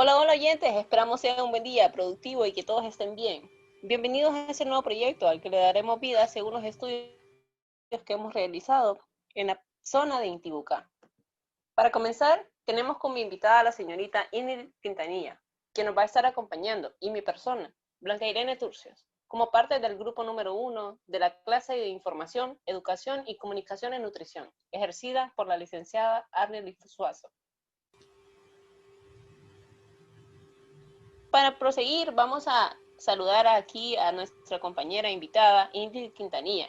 [0.00, 3.50] Hola, hola oyentes, esperamos sea un buen día, productivo y que todos estén bien.
[3.82, 7.10] Bienvenidos a este nuevo proyecto al que le daremos vida según los estudios
[8.06, 9.00] que hemos realizado
[9.34, 10.88] en la zona de Intibucá.
[11.74, 15.42] Para comenzar, tenemos como invitada a la señorita Ingrid Quintanilla,
[15.74, 19.98] que nos va a estar acompañando, y mi persona, Blanca Irene Turcios, como parte del
[19.98, 25.48] grupo número uno de la clase de Información, Educación y Comunicación en Nutrición, ejercida por
[25.48, 27.32] la licenciada Arnel Suazo.
[31.38, 36.68] Para proseguir, vamos a saludar aquí a nuestra compañera invitada, Ingrid Quintanilla.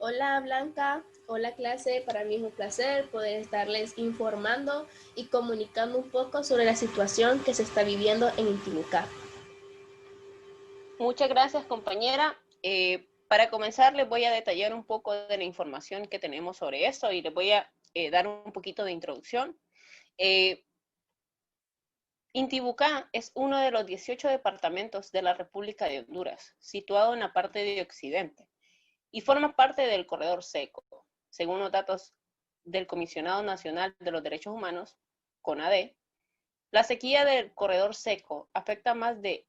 [0.00, 6.08] Hola Blanca, hola clase, para mí es un placer poder estarles informando y comunicando un
[6.08, 9.06] poco sobre la situación que se está viviendo en Intibucá.
[10.98, 12.40] Muchas gracias compañera.
[12.62, 16.86] Eh, para comenzar les voy a detallar un poco de la información que tenemos sobre
[16.86, 19.58] esto y les voy a eh, dar un poquito de introducción.
[20.16, 20.64] Eh,
[22.34, 27.34] Intibucá es uno de los 18 departamentos de la República de Honduras, situado en la
[27.34, 28.48] parte de occidente,
[29.10, 31.06] y forma parte del corredor seco.
[31.28, 32.14] Según los datos
[32.64, 34.96] del Comisionado Nacional de los Derechos Humanos,
[35.42, 35.94] CONADE,
[36.70, 39.46] la sequía del corredor seco afecta a más de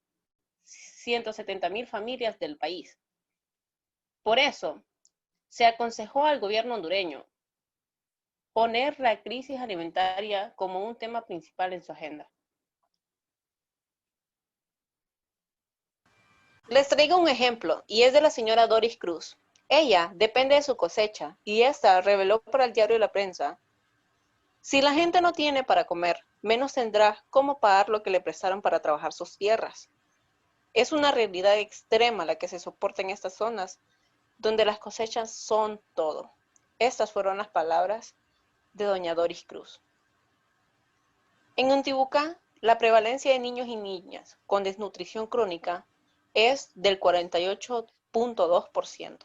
[0.66, 3.00] 170 mil familias del país.
[4.23, 4.84] Por eso,
[5.48, 7.26] se aconsejó al gobierno hondureño
[8.52, 12.30] poner la crisis alimentaria como un tema principal en su agenda.
[16.67, 19.38] Les traigo un ejemplo, y es de la señora Doris Cruz.
[19.69, 23.59] Ella depende de su cosecha, y esta reveló para el diario La Prensa,
[24.64, 28.61] si la gente no tiene para comer, menos tendrá cómo pagar lo que le prestaron
[28.61, 29.89] para trabajar sus tierras.
[30.73, 33.81] Es una realidad extrema la que se soporta en estas zonas,
[34.38, 36.31] donde las cosechas son todo.
[36.80, 38.16] Estas fueron las palabras
[38.72, 39.81] de doña Doris Cruz.
[41.58, 45.86] En Untibucá, la prevalencia de niños y niñas con desnutrición crónica
[46.34, 49.17] es del 48.2%,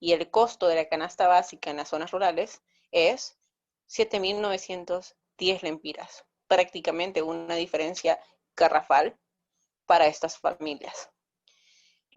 [0.00, 3.38] y el costo de la canasta básica en las zonas rurales es
[3.88, 8.18] 7.910 lempiras, prácticamente una diferencia
[8.56, 9.18] garrafal
[9.86, 11.10] para estas familias.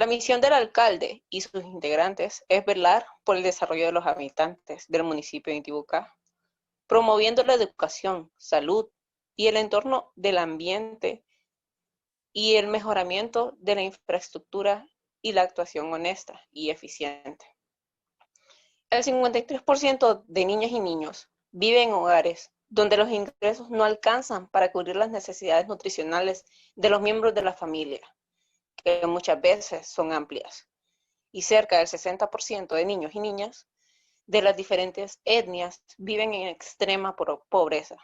[0.02, 4.88] La misión del alcalde y sus integrantes es velar por el desarrollo de los habitantes
[4.88, 6.18] del municipio de Intibucá,
[6.88, 8.90] promoviendo la educación, salud
[9.36, 11.24] y el entorno del ambiente
[12.34, 14.88] y el mejoramiento de la infraestructura
[15.22, 17.46] y la actuación honesta y eficiente.
[18.90, 24.72] El 53% de niñas y niños viven en hogares donde los ingresos no alcanzan para
[24.72, 28.02] cubrir las necesidades nutricionales de los miembros de la familia
[28.84, 30.68] que muchas veces son amplias.
[31.32, 33.68] Y cerca del 60% de niños y niñas
[34.26, 37.98] de las diferentes etnias viven en extrema pobreza.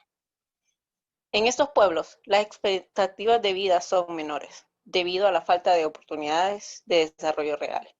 [1.31, 6.81] En estos pueblos, las expectativas de vida son menores debido a la falta de oportunidades
[6.85, 7.93] de desarrollo real.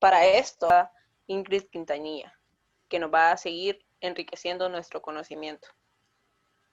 [0.00, 0.68] Para esto,
[1.26, 2.36] Ingrid Quintanilla,
[2.88, 5.68] que nos va a seguir enriqueciendo nuestro conocimiento.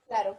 [0.07, 0.37] Claro.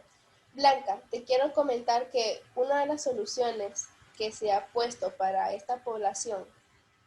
[0.53, 5.83] Blanca, te quiero comentar que una de las soluciones que se ha puesto para esta
[5.83, 6.45] población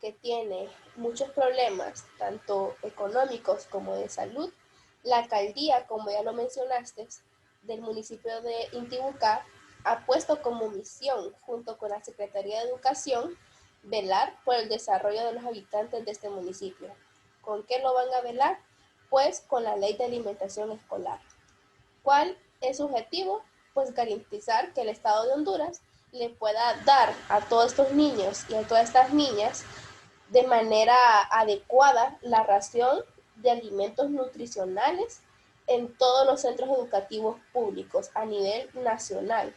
[0.01, 4.51] que tiene muchos problemas, tanto económicos como de salud,
[5.03, 7.09] la alcaldía, como ya lo mencionaste,
[7.63, 9.45] del municipio de Intibucá,
[9.85, 13.37] ha puesto como misión, junto con la Secretaría de Educación,
[13.83, 16.89] velar por el desarrollo de los habitantes de este municipio.
[17.41, 18.59] ¿Con qué lo van a velar?
[19.09, 21.21] Pues con la ley de alimentación escolar.
[22.03, 23.43] ¿Cuál es su objetivo?
[23.75, 25.83] Pues garantizar que el Estado de Honduras
[26.13, 29.65] le pueda dar a todos estos niños y a todas estas niñas
[30.31, 30.97] de manera
[31.31, 33.05] adecuada la ración
[33.37, 35.23] de alimentos nutricionales
[35.67, 39.55] en todos los centros educativos públicos a nivel nacional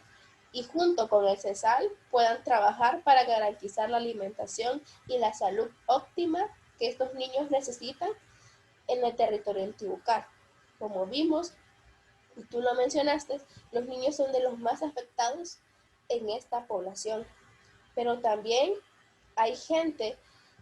[0.51, 6.47] y junto con el CESAL puedan trabajar para garantizar la alimentación y la salud óptima
[6.77, 8.09] que estos niños necesitan
[8.87, 10.27] en el territorio de Tibucar.
[10.77, 11.53] Como vimos,
[12.35, 13.41] y tú lo mencionaste,
[13.71, 15.57] los niños son de los más afectados
[16.17, 17.25] en esta población.
[17.95, 18.73] Pero también
[19.35, 20.17] hay gente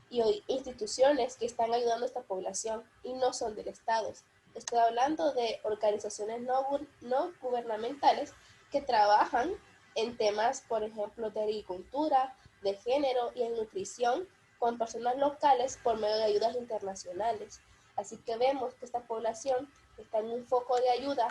[0.09, 4.12] y instituciones que están ayudando a esta población y no son del Estado.
[4.53, 6.65] Estoy hablando de organizaciones no,
[7.01, 8.33] no gubernamentales
[8.71, 9.51] que trabajan
[9.95, 14.27] en temas, por ejemplo, de agricultura, de género y en nutrición
[14.59, 17.62] con personas locales por medio de ayudas internacionales.
[17.95, 21.27] Así que vemos que esta población está en un foco de ayuda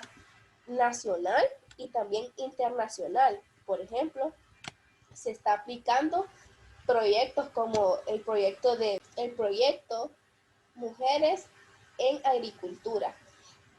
[0.67, 1.45] nacional
[1.77, 3.41] y también internacional.
[3.67, 4.10] Por ejemplo,
[5.31, 6.27] se está aplicando
[6.87, 10.11] proyectos como el proyecto de el proyecto
[10.75, 11.47] Mujeres
[11.99, 13.15] en Agricultura.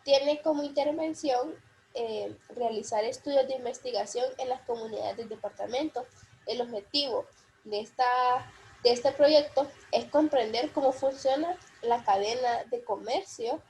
[0.04, 1.56] Tiene como intervención
[1.94, 6.06] eh, realizar estudios de investigación en las comunidades del departamento.
[6.46, 7.26] El objetivo
[7.66, 8.06] de, esta,
[8.84, 13.62] de este proyecto es comprender cómo funciona la cadena de comercio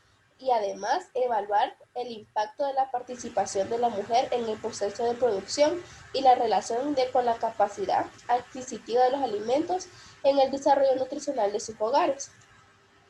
[0.41, 5.13] y además evaluar el impacto de la participación de la mujer en el proceso de
[5.13, 5.81] producción
[6.13, 9.87] y la relación de, con la capacidad adquisitiva de los alimentos
[10.23, 12.31] en el desarrollo nutricional de sus hogares.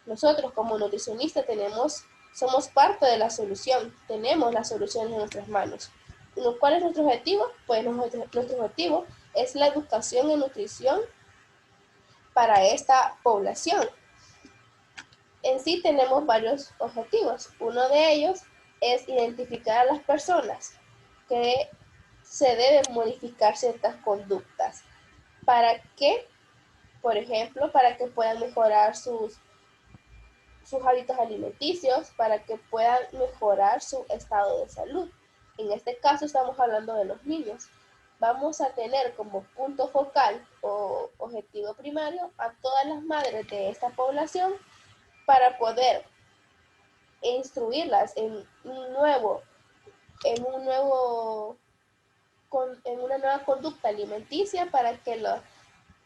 [0.06, 5.92] Nosotros como nutricionistas tenemos somos parte de la solución, tenemos las soluciones en nuestras manos.
[6.60, 7.46] ¿Cuál es nuestro objetivo?
[7.68, 11.02] Pues nuestro, objetivo es la educación en nutrición
[12.34, 13.86] para esta población.
[15.44, 17.50] En sí tenemos varios objetivos.
[17.60, 18.42] Uno de ellos
[18.80, 20.74] es identificar a las personas
[21.28, 21.70] que
[22.24, 24.84] se deben modificar ciertas conductas.
[25.46, 26.28] ¿Para qué?
[27.02, 29.40] Por ejemplo, para que puedan mejorar sus
[30.64, 35.10] sus hábitos alimenticios para que puedan mejorar su estado de salud.
[35.58, 37.68] En este caso estamos hablando de los niños.
[38.20, 43.90] Vamos a tener como punto focal o objetivo primario a todas las madres de esta
[43.90, 44.54] población
[45.32, 46.04] para poder
[47.22, 49.42] instruirlas en un nuevo,
[50.26, 51.56] en un nuevo,
[52.84, 55.40] en una nueva conducta alimenticia para que los,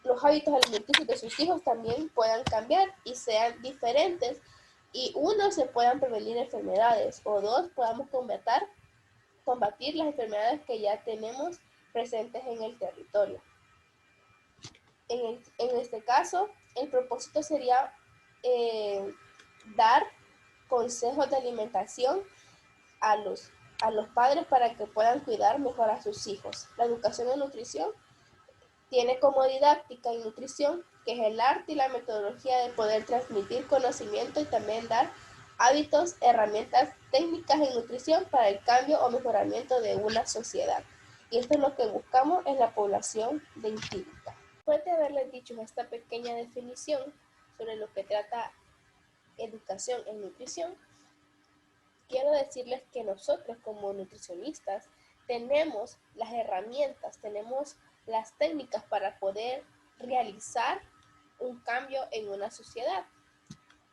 [0.04, 4.40] los hábitos alimenticios de sus hijos también puedan cambiar y sean diferentes
[4.94, 8.62] y uno, se puedan prevenir enfermedades o dos, podamos combatir,
[9.44, 11.60] combatir las enfermedades que ya tenemos
[11.92, 13.42] presentes en el territorio.
[15.10, 17.92] En, este caso, el propósito sería
[18.46, 19.14] eh,
[19.76, 20.06] dar
[20.70, 22.22] consejos de alimentación
[23.02, 23.52] a los,
[23.82, 26.68] a los padres para que puedan cuidar mejor a sus hijos.
[26.78, 27.90] La educación en nutrición
[28.90, 33.68] tiene como didáctica y nutrición que es el arte y la metodología de poder transmitir
[33.68, 35.12] conocimiento y también dar
[35.58, 40.84] hábitos, herramientas técnicas en nutrición para el cambio o mejoramiento de una sociedad.
[41.30, 44.36] Y esto es lo que buscamos en la población de Intílica.
[44.56, 47.14] Después de haberles dicho esta pequeña definición
[47.58, 48.52] sobre lo que trata
[49.38, 50.76] educación en nutrición,
[52.08, 54.90] quiero decirles que nosotros como nutricionistas
[55.28, 57.76] tenemos las herramientas, tenemos
[58.06, 59.64] las técnicas para poder
[59.98, 60.82] realizar
[61.40, 63.06] un cambio en una sociedad.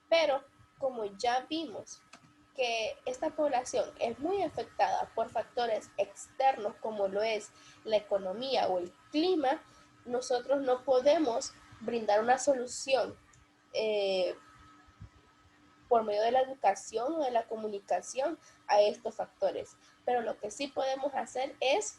[0.08, 0.44] Pero
[0.78, 2.02] como ya vimos
[2.54, 7.50] que esta población es muy afectada por factores externos como lo es
[7.84, 9.62] la economía o el clima,
[10.04, 13.16] nosotros no podemos brindar una solución
[13.72, 14.34] eh,
[15.88, 19.76] por medio de la educación o de la comunicación a estos factores.
[20.04, 21.98] Pero lo que sí podemos hacer es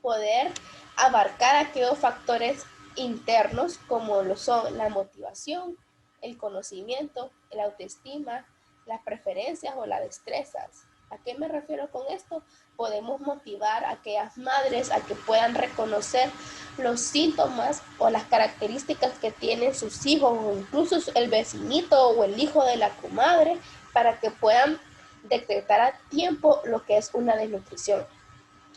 [0.00, 0.52] poder
[0.96, 2.64] abarcar aquellos factores
[2.96, 5.76] internos como lo son la motivación,
[6.20, 8.46] el conocimiento, la autoestima,
[8.86, 10.84] las preferencias o las destrezas.
[11.10, 12.44] ¿A qué me refiero con esto?
[12.76, 16.30] Podemos motivar a aquellas madres a que puedan reconocer
[16.78, 22.38] los síntomas o las características que tienen sus hijos o incluso el vecinito o el
[22.38, 23.58] hijo de la comadre
[23.92, 24.78] para que puedan
[25.24, 28.06] detectar a tiempo lo que es una desnutrición.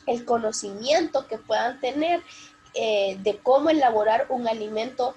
[0.08, 2.24] El conocimiento que puedan tener
[2.74, 5.14] eh, de cómo elaborar un alimento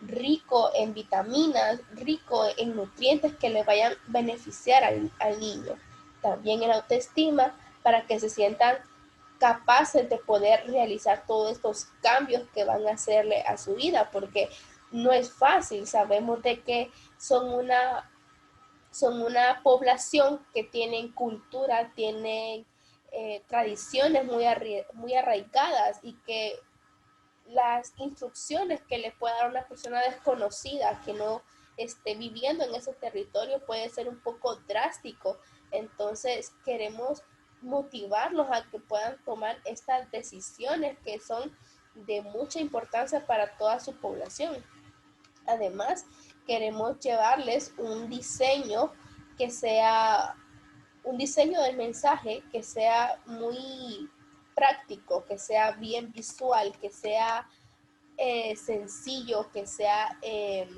[0.00, 5.76] rico en vitaminas, rico en nutrientes que le vayan a beneficiar al, al niño.
[6.22, 8.78] También en autoestima para que se sientan
[9.38, 14.48] capaces de poder realizar todos estos cambios que van a hacerle a su vida, porque
[14.92, 18.08] no es fácil, sabemos de que son una,
[18.90, 22.66] son una población que tienen cultura, tienen
[23.10, 24.44] eh, tradiciones muy,
[24.92, 26.54] muy arraigadas y que
[27.46, 31.42] las instrucciones que le pueda dar una persona desconocida que no
[31.76, 35.38] esté viviendo en ese territorio puede ser un poco drástico.
[35.72, 37.22] Entonces queremos
[37.60, 41.56] motivarlos a que puedan tomar estas decisiones que son
[41.94, 44.64] de mucha importancia para toda su población.
[45.46, 46.06] Además,
[46.46, 48.92] queremos llevarles un diseño
[49.36, 50.36] que sea
[51.04, 54.08] un diseño del mensaje que sea muy
[54.54, 57.48] práctico, que sea bien visual, que sea
[58.16, 60.68] eh, sencillo, que sea em,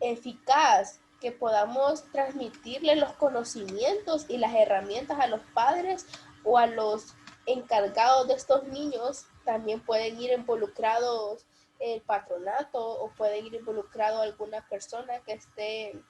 [0.00, 6.06] eficaz, que podamos transmitirle los conocimientos y las herramientas a los padres
[6.44, 7.14] o a los
[7.46, 9.26] encargados de estos niños.
[9.44, 11.44] También pueden ir involucrados
[11.80, 16.00] el patronato o pueden ir involucrado alguna persona que esté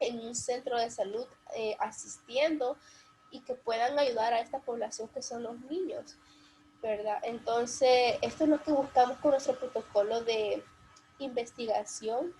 [0.00, 2.76] en un centro de salud eh, asistiendo
[3.30, 6.16] y que puedan ayudar a esta población que son los niños.
[6.82, 7.18] ¿verdad?
[7.22, 10.62] Entonces, esto es lo que buscamos con nuestro protocolo de
[11.18, 12.34] investigación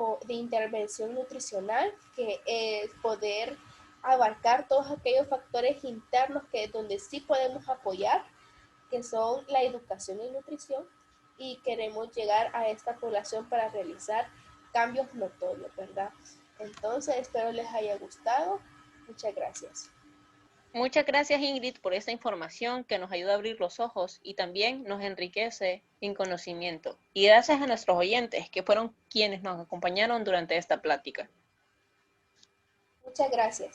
[0.00, 3.58] o de intervención nutricional, que es poder
[4.00, 8.24] abarcar todos aquellos factores internos que donde sí podemos apoyar,
[8.90, 10.86] que son la educación y nutrición,
[11.36, 14.28] y queremos llegar a esta población para realizar
[14.72, 16.10] cambios notorios, ¿verdad?
[16.60, 18.60] Entonces, espero les haya gustado.
[19.08, 19.90] Muchas gracias.
[20.72, 24.84] Muchas gracias Ingrid por esta información que nos ayuda a abrir los ojos y también
[24.84, 26.98] nos enriquece en conocimiento.
[27.14, 31.30] Y gracias a nuestros oyentes que fueron quienes nos acompañaron durante esta plática.
[33.04, 33.66] Muchas gracias.